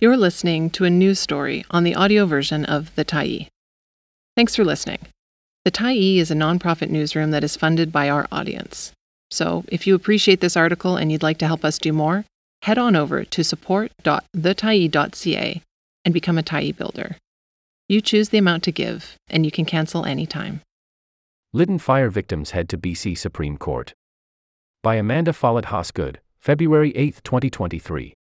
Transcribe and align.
You're 0.00 0.16
listening 0.16 0.70
to 0.70 0.84
a 0.84 0.90
news 0.90 1.18
story 1.18 1.64
on 1.72 1.82
the 1.82 1.96
audio 1.96 2.24
version 2.24 2.64
of 2.64 2.94
The 2.94 3.04
Tyee. 3.04 3.48
Thanks 4.36 4.54
for 4.54 4.64
listening. 4.64 5.00
The 5.64 5.72
Tyee 5.72 6.18
is 6.18 6.30
a 6.30 6.36
nonprofit 6.36 6.88
newsroom 6.88 7.32
that 7.32 7.42
is 7.42 7.56
funded 7.56 7.90
by 7.90 8.08
our 8.08 8.28
audience. 8.30 8.92
So, 9.32 9.64
if 9.66 9.88
you 9.88 9.96
appreciate 9.96 10.40
this 10.40 10.56
article 10.56 10.96
and 10.96 11.10
you'd 11.10 11.24
like 11.24 11.38
to 11.38 11.48
help 11.48 11.64
us 11.64 11.78
do 11.78 11.92
more, 11.92 12.24
head 12.62 12.78
on 12.78 12.94
over 12.94 13.24
to 13.24 13.42
support.thetyee.ca 13.42 15.62
and 16.04 16.14
become 16.14 16.38
a 16.38 16.44
Tyee 16.44 16.76
builder. 16.76 17.16
You 17.88 18.00
choose 18.00 18.28
the 18.28 18.38
amount 18.38 18.62
to 18.62 18.70
give, 18.70 19.16
and 19.28 19.44
you 19.44 19.50
can 19.50 19.64
cancel 19.64 20.04
anytime. 20.04 20.60
Lytton 21.52 21.80
fire 21.80 22.08
victims 22.08 22.52
head 22.52 22.68
to 22.68 22.78
BC 22.78 23.18
Supreme 23.18 23.56
Court. 23.56 23.94
By 24.80 24.94
Amanda 24.94 25.32
Follett 25.32 25.64
Hosgood, 25.64 26.18
February 26.38 26.92
8, 26.94 27.24
2023. 27.24 28.14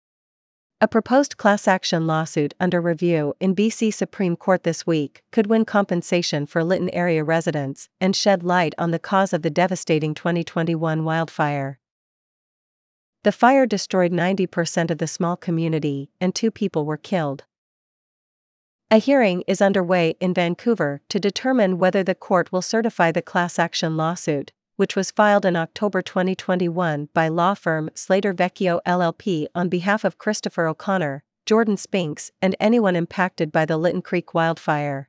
A 0.85 0.87
proposed 0.87 1.39
class 1.39 1.66
action 1.66 2.07
lawsuit 2.07 2.53
under 2.61 2.79
review 2.79 3.33
in 3.41 3.55
BC 3.55 3.95
Supreme 3.95 4.37
Court 4.37 4.65
this 4.65 4.87
week 4.87 5.23
could 5.33 5.47
win 5.47 5.65
compensation 5.65 6.45
for 6.45 6.62
Lytton 6.62 6.91
area 6.91 7.24
residents 7.24 7.88
and 8.02 8.15
shed 8.15 8.43
light 8.43 8.74
on 8.77 8.91
the 8.91 8.98
cause 8.98 9.33
of 9.33 9.41
the 9.41 9.48
devastating 9.48 10.12
2021 10.12 11.02
wildfire. 11.02 11.79
The 13.23 13.33
fire 13.33 13.65
destroyed 13.65 14.12
90% 14.12 14.91
of 14.91 14.98
the 14.98 15.07
small 15.07 15.38
community 15.38 16.10
and 16.20 16.34
two 16.34 16.51
people 16.51 16.85
were 16.85 16.98
killed. 16.98 17.45
A 18.91 18.98
hearing 18.98 19.43
is 19.46 19.62
underway 19.62 20.16
in 20.21 20.35
Vancouver 20.35 21.01
to 21.09 21.19
determine 21.19 21.79
whether 21.79 22.02
the 22.02 22.15
court 22.15 22.52
will 22.52 22.60
certify 22.60 23.10
the 23.10 23.23
class 23.23 23.59
action 23.59 23.96
lawsuit, 23.96 24.52
which 24.77 24.96
was 24.96 25.10
filed 25.10 25.45
in 25.45 25.56
October 25.56 26.02
2021 26.02 27.09
by 27.15 27.28
law 27.28 27.55
firm 27.55 27.91
Slater 27.95 28.34
Vecchio 28.34 28.80
LLP 28.87 29.46
on 29.55 29.69
behalf 29.69 30.05
of 30.05 30.19
Christopher 30.19 30.66
O'Connor, 30.66 31.23
Jordan 31.46 31.77
Spinks, 31.77 32.30
and 32.41 32.56
anyone 32.59 32.96
impacted 32.96 33.52
by 33.52 33.65
the 33.65 33.77
Lytton 33.77 34.02
Creek 34.02 34.34
wildfire. 34.34 35.09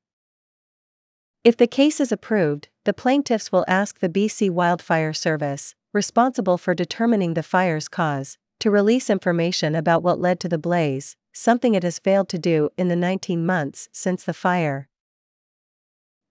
If 1.43 1.55
the 1.57 1.67
case 1.67 1.99
is 1.99 2.11
approved, 2.11 2.69
the 2.85 2.93
plaintiffs 2.93 3.51
will 3.51 3.65
ask 3.67 3.99
the 3.99 4.09
BC 4.09 4.49
Wildfire 4.49 5.13
Service, 5.13 5.75
responsible 5.93 6.57
for 6.57 6.73
determining 6.73 7.33
the 7.33 7.43
fire's 7.43 7.87
cause, 7.87 8.37
to 8.59 8.71
release 8.71 9.09
information 9.09 9.75
about 9.75 10.03
what 10.03 10.19
led 10.19 10.39
to 10.39 10.49
the 10.49 10.57
blaze, 10.57 11.15
something 11.33 11.75
it 11.75 11.83
has 11.83 11.99
failed 11.99 12.29
to 12.29 12.39
do 12.39 12.69
in 12.77 12.87
the 12.87 12.95
19 12.95 13.45
months 13.45 13.89
since 13.91 14.23
the 14.23 14.33
fire. 14.33 14.89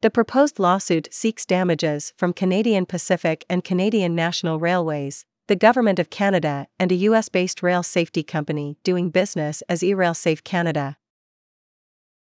The 0.05 0.11
proposed 0.11 0.59
lawsuit 0.59 1.09
seeks 1.11 1.47
damages 1.47 2.13
from 2.19 2.35
Canadian 2.35 2.85
Pacific 2.85 3.47
and 3.49 3.65
Canadian 3.65 4.15
National 4.15 4.61
Railways, 4.61 5.25
the 5.47 5.57
Government 5.57 5.99
of 5.99 6.11
Canada, 6.11 6.67
and 6.79 6.93
a 6.93 7.07
US 7.09 7.31
based 7.31 7.63
rail 7.63 7.83
safety 7.83 8.23
company 8.23 8.77
doing 8.85 9.09
business 9.09 9.63
as 9.67 9.81
eRailSafe 9.81 10.45
Canada. 10.45 10.99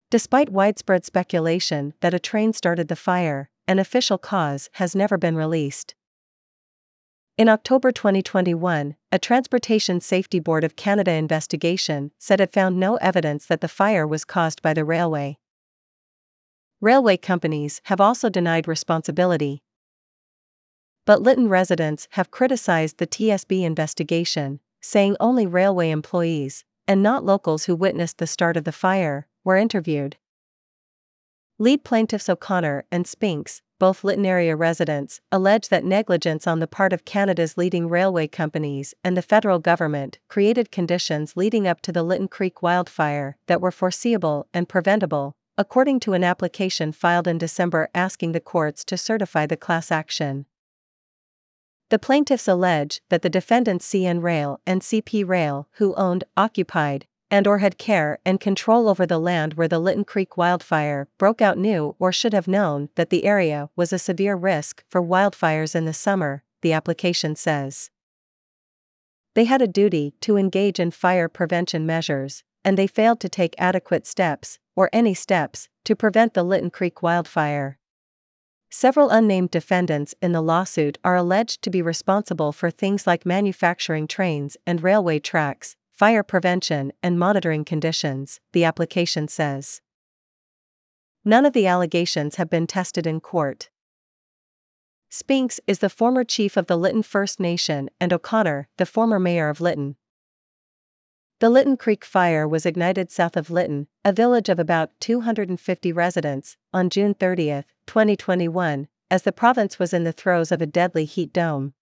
Despite 0.09 0.53
widespread 0.53 1.03
speculation 1.03 1.93
that 1.99 2.13
a 2.13 2.17
train 2.17 2.53
started 2.53 2.87
the 2.87 2.95
fire, 2.95 3.49
an 3.67 3.77
official 3.77 4.17
cause 4.17 4.69
has 4.75 4.95
never 4.95 5.17
been 5.17 5.35
released. 5.35 5.95
In 7.37 7.49
October 7.49 7.91
2021, 7.91 8.95
a 9.11 9.19
Transportation 9.19 9.99
Safety 9.99 10.39
Board 10.39 10.63
of 10.63 10.77
Canada 10.77 11.11
investigation 11.11 12.11
said 12.19 12.39
it 12.39 12.53
found 12.53 12.79
no 12.79 12.95
evidence 13.01 13.45
that 13.47 13.59
the 13.59 13.67
fire 13.67 14.07
was 14.07 14.23
caused 14.23 14.61
by 14.61 14.73
the 14.73 14.85
railway. 14.85 15.37
Railway 16.81 17.17
companies 17.17 17.81
have 17.85 18.01
also 18.01 18.29
denied 18.29 18.67
responsibility. 18.67 19.63
But 21.05 21.21
Lytton 21.21 21.47
residents 21.47 22.07
have 22.11 22.31
criticized 22.31 22.97
the 22.97 23.07
TSB 23.07 23.63
investigation, 23.63 24.59
saying 24.81 25.15
only 25.19 25.47
railway 25.47 25.89
employees, 25.89 26.65
and 26.87 27.01
not 27.01 27.23
locals 27.23 27.65
who 27.65 27.75
witnessed 27.75 28.17
the 28.17 28.27
start 28.27 28.57
of 28.57 28.65
the 28.65 28.71
fire, 28.71 29.27
were 29.43 29.55
interviewed. 29.55 30.17
Lead 31.57 31.85
plaintiffs 31.85 32.27
O'Connor 32.27 32.83
and 32.91 33.07
Spinks, 33.07 33.61
both 33.79 34.03
Lytton 34.03 34.25
area 34.25 34.55
residents, 34.55 35.21
allege 35.31 35.69
that 35.69 35.85
negligence 35.85 36.45
on 36.45 36.59
the 36.59 36.67
part 36.67 36.91
of 36.91 37.05
Canada's 37.05 37.57
leading 37.57 37.87
railway 37.87 38.27
companies 38.27 38.93
and 39.03 39.15
the 39.15 39.21
federal 39.21 39.59
government 39.59 40.19
created 40.27 40.71
conditions 40.71 41.37
leading 41.37 41.65
up 41.65 41.79
to 41.81 41.93
the 41.93 42.03
Lytton 42.03 42.27
Creek 42.27 42.61
wildfire 42.61 43.37
that 43.47 43.61
were 43.61 43.71
foreseeable 43.71 44.47
and 44.53 44.67
preventable, 44.67 45.35
according 45.57 45.99
to 46.01 46.13
an 46.13 46.23
application 46.23 46.91
filed 46.91 47.27
in 47.27 47.37
December 47.37 47.89
asking 47.95 48.31
the 48.31 48.39
courts 48.39 48.83
to 48.83 48.97
certify 48.97 49.45
the 49.45 49.57
class 49.57 49.91
action. 49.91 50.45
The 51.89 51.99
plaintiffs 51.99 52.47
allege 52.47 53.01
that 53.09 53.21
the 53.21 53.29
defendants 53.29 53.87
CN 53.87 54.21
Rail 54.21 54.59
and 54.65 54.81
CP 54.81 55.27
Rail, 55.27 55.67
who 55.73 55.93
owned, 55.95 56.23
occupied, 56.35 57.05
and 57.31 57.47
or 57.47 57.59
had 57.59 57.77
care 57.77 58.19
and 58.25 58.39
control 58.39 58.87
over 58.87 59.05
the 59.05 59.19
land 59.19 59.53
where 59.53 59.67
the 59.67 59.79
Lytton 59.79 60.03
Creek 60.03 60.37
wildfire 60.37 61.07
broke 61.17 61.41
out 61.41 61.57
knew 61.57 61.95
or 61.99 62.11
should 62.11 62.33
have 62.33 62.47
known 62.47 62.89
that 62.95 63.09
the 63.09 63.25
area 63.25 63.69
was 63.75 63.93
a 63.93 63.99
severe 63.99 64.35
risk 64.35 64.83
for 64.89 65.01
wildfires 65.01 65.75
in 65.75 65.85
the 65.85 65.93
summer, 65.93 66.43
the 66.61 66.73
application 66.73 67.35
says. 67.35 67.89
They 69.33 69.45
had 69.45 69.61
a 69.61 69.67
duty 69.67 70.13
to 70.21 70.37
engage 70.37 70.79
in 70.79 70.91
fire 70.91 71.27
prevention 71.27 71.85
measures, 71.85 72.43
and 72.65 72.77
they 72.77 72.87
failed 72.87 73.21
to 73.21 73.29
take 73.29 73.55
adequate 73.57 74.05
steps, 74.05 74.59
or 74.75 74.89
any 74.91 75.13
steps, 75.13 75.69
to 75.85 75.95
prevent 75.95 76.33
the 76.33 76.43
Lytton 76.43 76.71
Creek 76.71 77.01
wildfire. 77.03 77.77
Several 78.69 79.09
unnamed 79.09 79.51
defendants 79.51 80.15
in 80.21 80.33
the 80.33 80.41
lawsuit 80.41 80.97
are 81.03 81.15
alleged 81.15 81.61
to 81.61 81.69
be 81.69 81.81
responsible 81.81 82.51
for 82.51 82.69
things 82.69 83.07
like 83.07 83.25
manufacturing 83.25 84.07
trains 84.07 84.57
and 84.65 84.83
railway 84.83 85.19
tracks, 85.19 85.77
fire 85.91 86.23
prevention, 86.23 86.91
and 87.01 87.17
monitoring 87.17 87.63
conditions, 87.63 88.41
the 88.51 88.65
application 88.65 89.29
says. 89.29 89.79
None 91.23 91.45
of 91.45 91.53
the 91.53 91.67
allegations 91.67 92.35
have 92.35 92.49
been 92.49 92.67
tested 92.67 93.07
in 93.07 93.21
court. 93.21 93.69
Spinks 95.09 95.61
is 95.67 95.79
the 95.79 95.89
former 95.89 96.23
chief 96.23 96.57
of 96.57 96.67
the 96.67 96.77
Lytton 96.77 97.03
First 97.03 97.39
Nation 97.39 97.89
and 98.01 98.11
O'Connor, 98.11 98.67
the 98.77 98.85
former 98.85 99.19
mayor 99.19 99.47
of 99.47 99.61
Lytton. 99.61 99.95
The 101.39 101.49
Lytton 101.49 101.75
Creek 101.75 102.05
fire 102.05 102.47
was 102.47 102.65
ignited 102.65 103.11
south 103.11 103.35
of 103.35 103.49
Lytton, 103.49 103.87
a 104.05 104.13
village 104.13 104.47
of 104.47 104.57
about 104.57 104.91
250 105.01 105.91
residents, 105.91 106.55
on 106.73 106.89
June 106.89 107.13
30, 107.13 107.63
2021, 107.87 108.87
as 109.11 109.23
the 109.23 109.33
province 109.33 109.77
was 109.77 109.93
in 109.93 110.05
the 110.05 110.13
throes 110.13 110.49
of 110.49 110.61
a 110.61 110.65
deadly 110.65 111.03
heat 111.03 111.33
dome. 111.33 111.73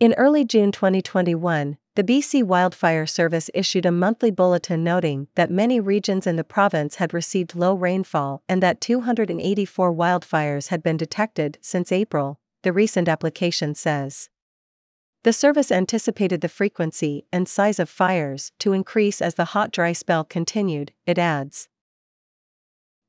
In 0.00 0.14
early 0.14 0.44
June 0.44 0.72
2021, 0.72 1.78
the 1.94 2.02
BC 2.02 2.42
Wildfire 2.42 3.06
Service 3.06 3.50
issued 3.54 3.86
a 3.86 3.92
monthly 3.92 4.32
bulletin 4.32 4.82
noting 4.82 5.28
that 5.36 5.50
many 5.50 5.78
regions 5.78 6.26
in 6.26 6.34
the 6.34 6.42
province 6.42 6.96
had 6.96 7.14
received 7.14 7.54
low 7.54 7.74
rainfall 7.74 8.42
and 8.48 8.60
that 8.60 8.80
284 8.80 9.92
wildfires 9.92 10.68
had 10.68 10.82
been 10.82 10.96
detected 10.96 11.58
since 11.60 11.92
April, 11.92 12.40
the 12.62 12.72
recent 12.72 13.08
application 13.08 13.76
says. 13.76 14.28
The 15.24 15.32
service 15.32 15.72
anticipated 15.72 16.40
the 16.40 16.48
frequency 16.48 17.26
and 17.32 17.48
size 17.48 17.78
of 17.78 17.88
fires 17.88 18.52
to 18.60 18.72
increase 18.72 19.20
as 19.20 19.34
the 19.34 19.46
hot 19.46 19.72
dry 19.72 19.92
spell 19.92 20.24
continued, 20.24 20.92
it 21.06 21.18
adds. 21.18 21.68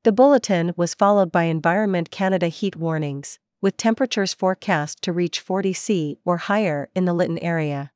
The 0.04 0.12
bulletin 0.12 0.74
was 0.76 0.96
followed 0.96 1.32
by 1.32 1.44
Environment 1.44 2.10
Canada 2.10 2.48
heat 2.48 2.76
warnings, 2.76 3.38
with 3.62 3.78
temperatures 3.78 4.34
forecast 4.34 5.02
to 5.04 5.14
reach 5.14 5.40
40 5.40 5.74
C 5.74 6.18
or 6.26 6.38
higher 6.38 6.90
in 6.96 7.06
the 7.06 7.14
Lytton 7.14 7.38
area. 7.40 7.92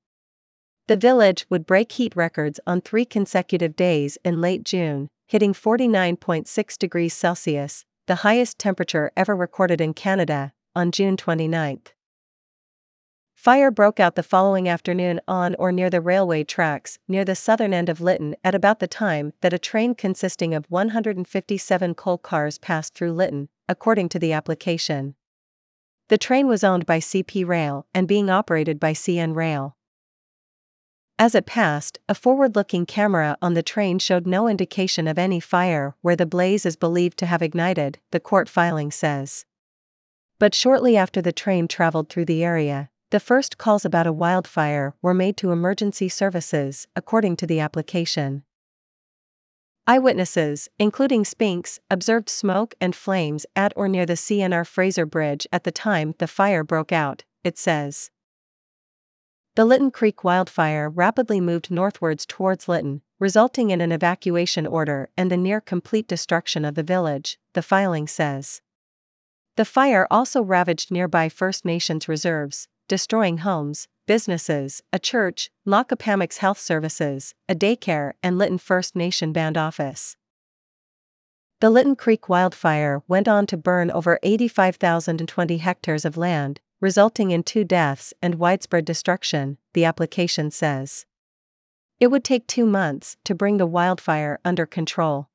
The 0.87 0.97
village 0.97 1.45
would 1.49 1.65
break 1.65 1.93
heat 1.93 2.15
records 2.15 2.59
on 2.67 2.81
three 2.81 3.05
consecutive 3.05 3.75
days 3.75 4.17
in 4.23 4.41
late 4.41 4.63
June, 4.63 5.07
hitting 5.25 5.53
49.6 5.53 6.77
degrees 6.77 7.13
Celsius, 7.13 7.85
the 8.05 8.15
highest 8.15 8.59
temperature 8.59 9.09
ever 9.15 9.35
recorded 9.35 9.79
in 9.79 9.93
Canada, 9.93 10.51
on 10.75 10.91
June 10.91 11.15
29. 11.15 11.81
Fire 13.43 13.71
broke 13.71 13.99
out 13.99 14.15
the 14.15 14.23
following 14.23 14.69
afternoon 14.69 15.19
on 15.27 15.53
or 15.59 15.73
near 15.73 15.89
the 15.89 15.99
railway 15.99 16.45
tracks 16.45 16.97
near 17.09 17.25
the 17.25 17.35
southern 17.35 17.73
end 17.73 17.89
of 17.89 17.99
Lytton 17.99 18.37
at 18.41 18.55
about 18.55 18.79
the 18.79 18.87
time 18.87 19.33
that 19.41 19.51
a 19.51 19.59
train 19.59 19.95
consisting 19.95 20.53
of 20.53 20.65
157 20.69 21.93
coal 21.95 22.17
cars 22.17 22.57
passed 22.57 22.93
through 22.93 23.11
Lytton, 23.11 23.49
according 23.67 24.07
to 24.07 24.17
the 24.17 24.31
application. 24.31 25.15
The 26.07 26.17
train 26.17 26.47
was 26.47 26.63
owned 26.63 26.85
by 26.85 26.99
CP 26.99 27.45
Rail 27.45 27.85
and 27.93 28.07
being 28.07 28.29
operated 28.29 28.79
by 28.79 28.93
CN 28.93 29.35
Rail. 29.35 29.75
As 31.19 31.35
it 31.35 31.45
passed, 31.45 31.99
a 32.07 32.15
forward 32.15 32.55
looking 32.55 32.85
camera 32.85 33.37
on 33.41 33.55
the 33.55 33.61
train 33.61 33.99
showed 33.99 34.25
no 34.25 34.47
indication 34.47 35.05
of 35.05 35.19
any 35.19 35.41
fire 35.41 35.97
where 35.99 36.15
the 36.15 36.25
blaze 36.25 36.65
is 36.65 36.77
believed 36.77 37.17
to 37.17 37.25
have 37.25 37.41
ignited, 37.41 37.99
the 38.11 38.21
court 38.21 38.47
filing 38.47 38.89
says. 38.89 39.45
But 40.39 40.55
shortly 40.55 40.95
after 40.95 41.21
the 41.21 41.33
train 41.33 41.67
traveled 41.67 42.07
through 42.07 42.25
the 42.25 42.41
area, 42.41 42.89
the 43.13 43.19
first 43.19 43.59
calls 43.59 43.85
about 43.85 44.07
a 44.07 44.11
wildfire 44.11 44.95
were 44.99 45.13
made 45.13 45.37
to 45.37 45.51
emergency 45.51 46.09
services, 46.09 46.87
according 46.95 47.35
to 47.35 47.45
the 47.45 47.59
application. 47.59 48.41
Eyewitnesses, 49.85 50.67
including 50.79 51.23
Spinks, 51.23 51.79
observed 51.91 52.27
smoke 52.27 52.73
and 52.81 52.95
flames 52.95 53.45
at 53.55 53.71
or 53.75 53.87
near 53.87 54.07
the 54.07 54.15
CNR 54.15 54.65
Fraser 54.65 55.05
Bridge 55.05 55.45
at 55.53 55.63
the 55.63 55.71
time 55.71 56.15
the 56.17 56.25
fire 56.25 56.63
broke 56.63 56.91
out, 56.91 57.23
it 57.43 57.59
says. 57.59 58.09
The 59.53 59.65
Lytton 59.65 59.91
Creek 59.91 60.23
wildfire 60.23 60.89
rapidly 60.89 61.39
moved 61.39 61.69
northwards 61.69 62.25
towards 62.25 62.67
Lytton, 62.67 63.03
resulting 63.19 63.69
in 63.69 63.79
an 63.79 63.91
evacuation 63.91 64.65
order 64.65 65.11
and 65.15 65.29
the 65.29 65.37
near 65.37 65.61
complete 65.61 66.07
destruction 66.07 66.65
of 66.65 66.73
the 66.73 66.81
village, 66.81 67.37
the 67.53 67.61
filing 67.61 68.07
says. 68.07 68.63
The 69.55 69.65
fire 69.65 70.07
also 70.09 70.41
ravaged 70.41 70.89
nearby 70.89 71.29
First 71.29 71.63
Nations 71.63 72.09
reserves, 72.09 72.67
destroying 72.93 73.39
homes, 73.39 73.87
businesses, 74.05 74.83
a 74.93 74.99
church, 74.99 75.49
Nlaka'pamux 75.67 76.37
Health 76.37 76.59
Services, 76.59 77.33
a 77.49 77.55
daycare, 77.55 78.11
and 78.21 78.37
Lytton 78.37 78.59
First 78.59 78.95
Nation 78.95 79.33
Band 79.33 79.57
Office. 79.57 80.15
The 81.59 81.71
Lytton 81.71 81.95
Creek 81.95 82.29
wildfire 82.29 83.01
went 83.07 83.27
on 83.27 83.47
to 83.47 83.57
burn 83.57 83.89
over 83.89 84.19
85,020 84.21 85.57
hectares 85.57 86.05
of 86.05 86.17
land, 86.17 86.61
resulting 86.79 87.31
in 87.31 87.41
two 87.41 87.63
deaths 87.63 88.13
and 88.21 88.35
widespread 88.35 88.85
destruction, 88.85 89.57
the 89.73 89.85
application 89.85 90.51
says. 90.51 91.07
It 91.99 92.11
would 92.11 92.23
take 92.23 92.45
two 92.45 92.67
months 92.67 93.17
to 93.23 93.33
bring 93.33 93.57
the 93.57 93.65
wildfire 93.65 94.39
under 94.45 94.67
control. 94.67 95.29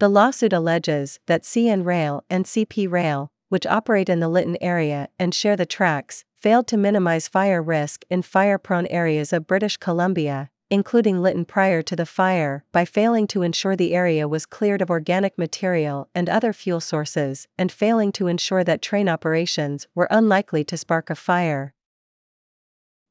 The 0.00 0.10
lawsuit 0.10 0.52
alleges 0.52 1.18
that 1.28 1.44
CN 1.44 1.82
Rail 1.86 2.24
and 2.28 2.44
CP 2.44 2.90
Rail, 2.90 3.29
which 3.50 3.66
operate 3.66 4.08
in 4.08 4.20
the 4.20 4.28
Lytton 4.28 4.56
area 4.62 5.08
and 5.18 5.34
share 5.34 5.56
the 5.56 5.66
tracks, 5.66 6.24
failed 6.34 6.66
to 6.68 6.78
minimize 6.78 7.28
fire 7.28 7.62
risk 7.62 8.04
in 8.08 8.22
fire 8.22 8.56
prone 8.56 8.86
areas 8.86 9.32
of 9.32 9.46
British 9.46 9.76
Columbia, 9.76 10.48
including 10.70 11.20
Lytton 11.20 11.44
prior 11.44 11.82
to 11.82 11.96
the 11.96 12.06
fire, 12.06 12.64
by 12.70 12.84
failing 12.84 13.26
to 13.26 13.42
ensure 13.42 13.74
the 13.74 13.92
area 13.92 14.28
was 14.28 14.46
cleared 14.46 14.80
of 14.80 14.88
organic 14.88 15.36
material 15.36 16.08
and 16.14 16.28
other 16.28 16.52
fuel 16.52 16.80
sources, 16.80 17.48
and 17.58 17.72
failing 17.72 18.12
to 18.12 18.28
ensure 18.28 18.62
that 18.62 18.80
train 18.80 19.08
operations 19.08 19.88
were 19.94 20.08
unlikely 20.10 20.62
to 20.64 20.76
spark 20.76 21.10
a 21.10 21.16
fire. 21.16 21.74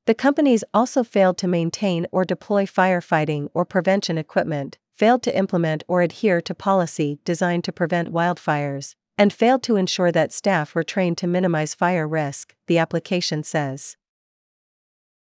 The 0.06 0.16
companies 0.16 0.64
also 0.74 1.04
failed 1.04 1.38
to 1.40 1.48
maintain 1.48 2.08
or 2.12 2.24
deploy 2.24 2.66
firefighting 2.66 3.50
or 3.54 3.66
prevention 3.66 4.18
equipment, 4.18 4.78
failed 4.96 5.22
to 5.24 5.38
implement 5.38 5.84
or 5.88 6.02
adhere 6.02 6.42
to 6.42 6.56
policy 6.56 7.20
designed 7.26 7.64
to 7.66 7.72
prevent 7.72 8.12
wildfires, 8.12 8.96
and 9.20 9.34
failed 9.34 9.62
to 9.62 9.76
ensure 9.76 10.14
that 10.14 10.32
staff 10.32 10.74
were 10.74 10.82
trained 10.82 11.18
to 11.18 11.28
minimize 11.28 11.76
fire 11.76 12.08
risk, 12.08 12.56
the 12.68 12.78
application 12.78 13.44
says. 13.44 13.98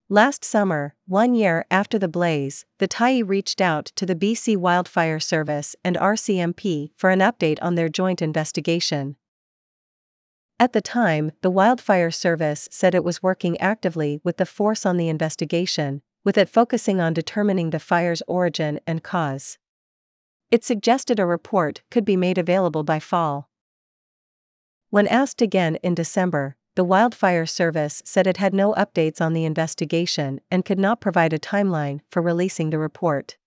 Last 0.08 0.46
summer, 0.46 0.94
one 1.08 1.34
year 1.34 1.66
after 1.72 1.98
the 1.98 2.08
blaze, 2.08 2.66
the 2.78 2.88
Tyee 2.88 3.28
reached 3.28 3.60
out 3.60 3.86
to 3.96 4.06
the 4.06 4.16
BC 4.16 4.56
Wildfire 4.58 5.20
Service 5.20 5.76
and 5.84 5.98
RCMP 5.98 6.92
for 6.96 7.10
an 7.10 7.20
update 7.20 7.58
on 7.64 7.74
their 7.74 7.90
joint 7.90 8.22
investigation. 8.22 9.16
At 10.60 10.74
the 10.74 10.82
time, 10.82 11.32
the 11.42 11.50
Wildfire 11.50 12.12
Service 12.12 12.70
said 12.72 12.94
it 12.94 13.04
was 13.04 13.24
working 13.24 13.58
actively 13.60 14.20
with 14.24 14.38
the 14.38 14.46
force 14.46 14.86
on 14.86 14.98
the 14.98 15.10
investigation, 15.10 16.04
with 16.24 16.38
it 16.38 16.50
focusing 16.50 17.00
on 17.02 17.14
determining 17.14 17.72
the 17.72 17.80
fire's 17.80 18.22
origin 18.28 18.80
and 18.86 19.02
cause. 19.02 19.58
It 20.52 20.64
suggested 20.64 21.20
a 21.20 21.26
report 21.26 21.82
could 21.90 22.06
be 22.06 22.18
made 22.18 22.38
available 22.38 22.84
by 22.84 23.00
fall. 23.00 23.49
When 24.92 25.08
asked 25.08 25.42
again 25.42 25.76
in 25.84 25.94
December, 25.94 26.56
the 26.76 26.84
Wildfire 26.84 27.46
Service 27.46 28.02
said 28.06 28.26
it 28.26 28.38
had 28.38 28.54
no 28.56 28.74
updates 28.74 29.22
on 29.22 29.34
the 29.34 29.46
investigation 29.46 30.42
and 30.50 30.66
could 30.66 30.80
not 30.80 31.00
provide 31.00 31.32
a 31.32 31.40
timeline 31.40 32.00
for 32.10 32.24
releasing 32.24 32.72
the 32.72 32.80
report. 32.80 33.38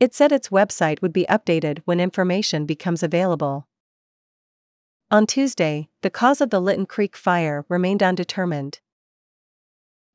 It 0.00 0.14
said 0.14 0.32
its 0.32 0.48
website 0.48 1.00
would 1.00 1.12
be 1.12 1.26
updated 1.28 1.82
when 1.84 2.00
information 2.00 2.66
becomes 2.66 3.04
available. 3.04 3.68
On 5.12 5.26
Tuesday, 5.26 5.88
the 6.02 6.10
cause 6.10 6.40
of 6.40 6.50
the 6.50 6.60
Lytton 6.60 6.86
Creek 6.86 7.16
fire 7.16 7.64
remained 7.68 8.02
undetermined. 8.02 8.80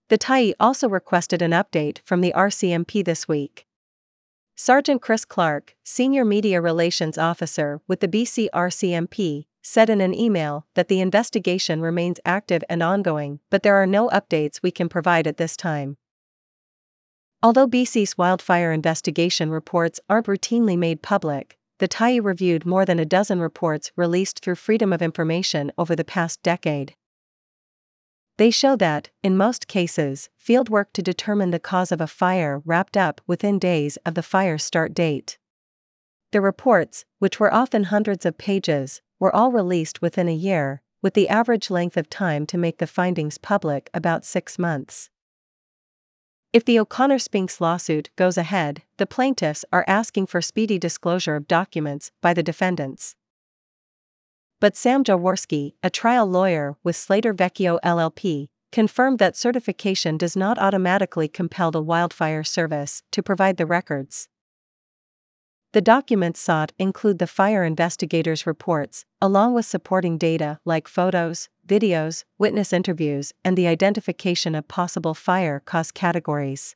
The 0.09 0.17
Tyee 0.17 0.53
also 0.59 0.89
requested 0.89 1.41
an 1.41 1.51
update 1.51 1.99
from 2.03 2.19
the 2.19 2.33
RCMP 2.35 3.03
this 3.03 3.27
week. 3.27 3.65
Sergeant 4.55 5.01
Chris 5.01 5.23
Clark, 5.23 5.75
Senior 5.83 6.25
Media 6.25 6.59
Relations 6.59 7.17
Officer 7.17 7.81
with 7.87 8.01
the 8.01 8.07
BC 8.07 8.49
RCMP, 8.53 9.45
said 9.63 9.89
in 9.89 10.01
an 10.01 10.13
email 10.13 10.67
that 10.75 10.89
the 10.89 11.01
investigation 11.01 11.81
remains 11.81 12.19
active 12.25 12.63
and 12.69 12.83
ongoing, 12.83 13.39
but 13.49 13.63
there 13.63 13.81
are 13.81 13.87
no 13.87 14.09
updates 14.09 14.61
we 14.61 14.69
can 14.69 14.87
provide 14.87 15.25
at 15.25 15.37
this 15.37 15.57
time. 15.57 15.97
Although 17.41 17.67
BC's 17.67 18.17
wildfire 18.17 18.71
investigation 18.71 19.49
reports 19.49 19.99
aren't 20.07 20.27
routinely 20.27 20.77
made 20.77 21.01
public, 21.01 21.57
the 21.79 21.87
Tyee 21.87 22.23
reviewed 22.23 22.65
more 22.65 22.85
than 22.85 22.99
a 22.99 23.05
dozen 23.05 23.39
reports 23.39 23.91
released 23.95 24.39
through 24.39 24.55
Freedom 24.55 24.93
of 24.93 25.01
Information 25.01 25.71
over 25.77 25.95
the 25.95 26.05
past 26.05 26.43
decade. 26.43 26.95
They 28.37 28.49
show 28.49 28.75
that, 28.77 29.09
in 29.21 29.37
most 29.37 29.67
cases, 29.67 30.29
fieldwork 30.41 30.87
to 30.93 31.01
determine 31.01 31.51
the 31.51 31.59
cause 31.59 31.91
of 31.91 32.01
a 32.01 32.07
fire 32.07 32.61
wrapped 32.65 32.97
up 32.97 33.21
within 33.27 33.59
days 33.59 33.97
of 34.05 34.15
the 34.15 34.23
fire 34.23 34.57
start 34.57 34.93
date. 34.93 35.37
The 36.33 36.41
reports, 36.41 37.05
which 37.19 37.39
were 37.39 37.53
often 37.53 37.83
hundreds 37.83 38.25
of 38.25 38.39
pages, 38.39 39.03
were 39.19 39.33
all 39.35 39.51
released 39.51 40.01
within 40.01 40.27
a 40.27 40.33
year, 40.33 40.81
with 40.99 41.13
the 41.13 41.29
average 41.29 41.69
length 41.69 41.95
of 41.95 42.09
time 42.09 42.47
to 42.47 42.57
make 42.57 42.79
the 42.79 42.87
findings 42.87 43.37
public 43.37 43.91
about 43.93 44.25
six 44.25 44.57
months. 44.57 45.11
If 46.51 46.65
the 46.65 46.79
O'Connor 46.79 47.19
Spinks 47.19 47.61
lawsuit 47.61 48.09
goes 48.15 48.35
ahead, 48.35 48.81
the 48.97 49.05
plaintiffs 49.05 49.63
are 49.71 49.85
asking 49.87 50.25
for 50.25 50.41
speedy 50.41 50.79
disclosure 50.79 51.35
of 51.35 51.47
documents 51.47 52.09
by 52.19 52.33
the 52.33 52.41
defendants. 52.41 53.15
But 54.59 54.75
Sam 54.75 55.03
Jaworski, 55.03 55.73
a 55.83 55.91
trial 55.91 56.25
lawyer 56.25 56.77
with 56.83 56.95
Slater 56.95 57.35
Vecchio 57.35 57.77
LLP, 57.83 58.47
confirmed 58.71 59.19
that 59.19 59.37
certification 59.37 60.17
does 60.17 60.35
not 60.35 60.57
automatically 60.57 61.27
compel 61.27 61.69
the 61.69 61.83
wildfire 61.83 62.43
service 62.43 63.03
to 63.11 63.21
provide 63.21 63.57
the 63.57 63.67
records. 63.67 64.29
The 65.73 65.81
documents 65.81 66.39
sought 66.39 66.71
include 66.77 67.17
the 67.17 67.25
fire 67.25 67.63
investigators' 67.63 68.45
reports, 68.45 69.05
along 69.19 69.55
with 69.55 69.65
supporting 69.65 70.19
data 70.19 70.59
like 70.65 70.87
photos, 70.87 71.49
videos, 71.67 72.25
witness 72.37 72.71
interviews, 72.71 73.33
and 73.43 73.57
the 73.57 73.65
identification 73.65 74.53
of 74.53 74.67
possible 74.67 75.15
fire 75.15 75.59
cause 75.65 75.91
categories. 75.91 76.75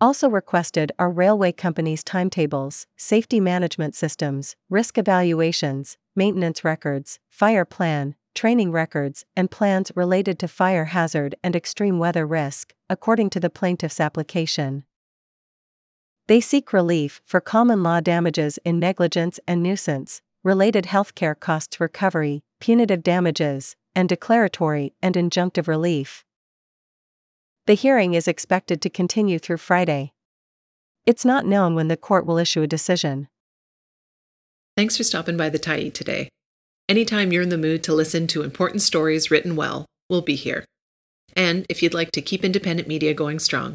Also 0.00 0.28
requested 0.28 0.90
are 0.98 1.08
railway 1.08 1.52
companies' 1.52 2.02
timetables, 2.02 2.88
safety 2.96 3.38
management 3.38 3.94
systems, 3.94 4.56
risk 4.68 4.98
evaluations, 4.98 5.96
maintenance 6.16 6.64
records, 6.64 7.20
fire 7.30 7.64
plan, 7.64 8.16
training 8.34 8.72
records, 8.72 9.24
and 9.36 9.48
plans 9.48 9.92
related 9.94 10.40
to 10.40 10.48
fire 10.48 10.86
hazard 10.86 11.36
and 11.44 11.54
extreme 11.54 12.00
weather 12.00 12.26
risk, 12.26 12.74
according 12.90 13.30
to 13.30 13.38
the 13.38 13.48
plaintiff's 13.48 14.00
application. 14.00 14.82
They 16.26 16.40
seek 16.40 16.72
relief 16.72 17.20
for 17.26 17.40
common 17.40 17.82
law 17.82 18.00
damages 18.00 18.58
in 18.64 18.78
negligence 18.78 19.38
and 19.46 19.62
nuisance, 19.62 20.22
related 20.42 20.84
healthcare 20.84 21.38
costs 21.38 21.78
recovery, 21.78 22.42
punitive 22.60 23.02
damages, 23.02 23.76
and 23.94 24.08
declaratory 24.08 24.94
and 25.02 25.16
injunctive 25.16 25.68
relief. 25.68 26.24
The 27.66 27.74
hearing 27.74 28.14
is 28.14 28.26
expected 28.26 28.80
to 28.82 28.90
continue 28.90 29.38
through 29.38 29.58
Friday. 29.58 30.12
It's 31.04 31.26
not 31.26 31.46
known 31.46 31.74
when 31.74 31.88
the 31.88 31.96
court 31.96 32.24
will 32.24 32.38
issue 32.38 32.62
a 32.62 32.66
decision. 32.66 33.28
Thanks 34.76 34.96
for 34.96 35.04
stopping 35.04 35.36
by 35.36 35.50
the 35.50 35.58
Tyee 35.58 35.92
today. 35.92 36.30
Anytime 36.88 37.32
you're 37.32 37.42
in 37.42 37.50
the 37.50 37.58
mood 37.58 37.82
to 37.84 37.94
listen 37.94 38.26
to 38.28 38.42
important 38.42 38.80
stories 38.80 39.30
written 39.30 39.56
well, 39.56 39.84
we'll 40.08 40.22
be 40.22 40.36
here. 40.36 40.64
And 41.36 41.66
if 41.68 41.82
you'd 41.82 41.94
like 41.94 42.12
to 42.12 42.22
keep 42.22 42.44
independent 42.44 42.88
media 42.88 43.12
going 43.12 43.38
strong, 43.38 43.74